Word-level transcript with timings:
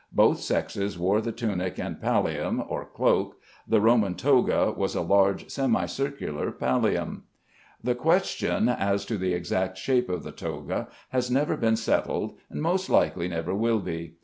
Both 0.11 0.39
sexes 0.39 0.97
wore 0.97 1.21
the 1.21 1.31
tunic 1.31 1.77
and 1.77 1.97
pallium 2.01 2.59
(or 2.67 2.85
cloak). 2.85 3.37
The 3.67 3.79
Roman 3.79 4.15
"toga" 4.15 4.73
was 4.75 4.95
a 4.95 5.01
large 5.03 5.51
semicircular 5.51 6.51
pallium. 6.53 7.21
The 7.83 7.93
question 7.93 8.67
as 8.67 9.05
to 9.05 9.19
the 9.19 9.35
exact 9.35 9.77
shape 9.77 10.09
of 10.09 10.23
the 10.23 10.31
toga 10.31 10.87
has 11.09 11.29
never 11.29 11.55
been 11.55 11.75
settled, 11.75 12.33
and 12.49 12.63
most 12.63 12.89
likely 12.89 13.27
never 13.27 13.53
will 13.53 13.77
be. 13.79 14.15